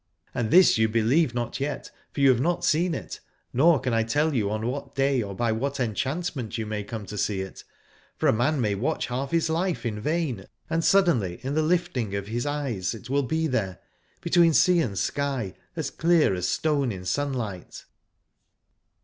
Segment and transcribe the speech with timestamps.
[0.33, 3.19] And this you believe not yet, for you have not seen it,
[3.53, 7.05] nor can I tell you on what day or by what enchantment you may come
[7.05, 7.63] to see it:
[8.17, 12.15] for a man may watch half his life in vain, and suddenly in the lifting
[12.15, 13.77] of his eyes it will be there,
[14.21, 17.85] between sky and sea, as clear as stone in sunlight.